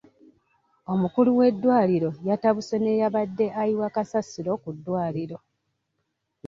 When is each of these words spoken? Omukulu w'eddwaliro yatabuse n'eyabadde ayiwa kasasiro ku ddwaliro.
Omukulu 0.93 1.29
w'eddwaliro 1.37 2.09
yatabuse 2.29 2.75
n'eyabadde 2.79 3.45
ayiwa 3.61 3.87
kasasiro 3.95 4.51
ku 4.61 4.69
ddwaliro. 4.75 5.37